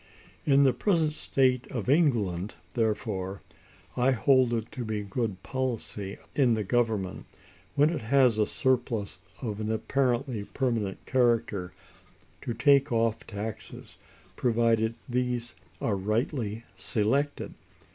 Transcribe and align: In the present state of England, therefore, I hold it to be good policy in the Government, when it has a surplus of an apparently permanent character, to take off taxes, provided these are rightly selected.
In 0.47 0.63
the 0.63 0.73
present 0.73 1.11
state 1.11 1.67
of 1.69 1.87
England, 1.87 2.55
therefore, 2.73 3.43
I 3.95 4.09
hold 4.13 4.51
it 4.51 4.71
to 4.71 4.83
be 4.83 5.03
good 5.03 5.43
policy 5.43 6.17
in 6.33 6.55
the 6.55 6.63
Government, 6.63 7.27
when 7.75 7.91
it 7.91 8.01
has 8.01 8.39
a 8.39 8.47
surplus 8.47 9.19
of 9.43 9.59
an 9.59 9.71
apparently 9.71 10.43
permanent 10.43 11.05
character, 11.05 11.71
to 12.41 12.53
take 12.55 12.91
off 12.91 13.27
taxes, 13.27 13.97
provided 14.35 14.95
these 15.07 15.53
are 15.79 15.95
rightly 15.95 16.63
selected. 16.75 17.53